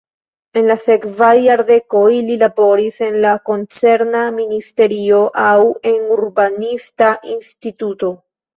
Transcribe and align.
En 0.59 0.69
la 0.69 0.75
sekvaj 0.85 1.33
jardekoj 1.41 2.09
li 2.29 2.37
laboris 2.45 2.97
en 3.09 3.19
la 3.27 3.35
koncerna 3.51 4.25
ministerio 4.39 5.21
aŭ 5.45 5.53
en 5.93 6.03
urbanista 6.19 7.15
instituto. 7.39 8.15